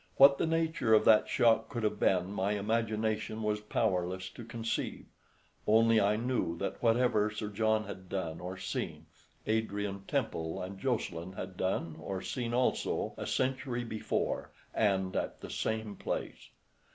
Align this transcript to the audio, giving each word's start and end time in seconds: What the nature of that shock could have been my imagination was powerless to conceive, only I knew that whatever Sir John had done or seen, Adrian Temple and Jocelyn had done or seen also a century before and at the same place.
What 0.17 0.39
the 0.39 0.47
nature 0.47 0.95
of 0.95 1.05
that 1.05 1.29
shock 1.29 1.69
could 1.69 1.83
have 1.83 1.99
been 1.99 2.31
my 2.31 2.53
imagination 2.53 3.43
was 3.43 3.59
powerless 3.59 4.31
to 4.31 4.43
conceive, 4.43 5.05
only 5.67 6.01
I 6.01 6.15
knew 6.15 6.57
that 6.57 6.81
whatever 6.81 7.29
Sir 7.29 7.49
John 7.49 7.83
had 7.83 8.09
done 8.09 8.39
or 8.39 8.57
seen, 8.57 9.05
Adrian 9.45 10.01
Temple 10.07 10.59
and 10.59 10.79
Jocelyn 10.79 11.33
had 11.33 11.55
done 11.55 11.97
or 11.99 12.19
seen 12.23 12.51
also 12.51 13.13
a 13.15 13.27
century 13.27 13.83
before 13.83 14.49
and 14.73 15.15
at 15.15 15.39
the 15.39 15.51
same 15.51 15.95
place. 15.95 16.49